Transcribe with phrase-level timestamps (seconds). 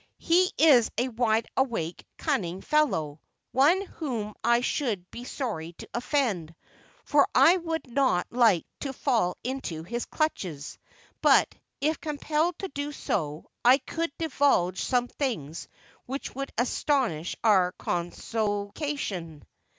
[0.17, 6.55] "He is a wide awake, cunning fellow, one whom I should be sorry to offend,
[7.05, 10.79] for I would not like to fall into his clutches;
[11.21, 15.67] but, if compelled to do so, I could divulge some things
[16.07, 19.45] which would astonish our Consociation."